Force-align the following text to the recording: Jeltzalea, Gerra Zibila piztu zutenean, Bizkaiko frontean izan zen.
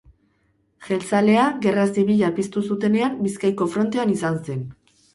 Jeltzalea, 0.87 1.43
Gerra 1.67 1.85
Zibila 1.95 2.33
piztu 2.41 2.65
zutenean, 2.71 3.23
Bizkaiko 3.29 3.73
frontean 3.79 4.19
izan 4.21 4.45
zen. 4.47 4.69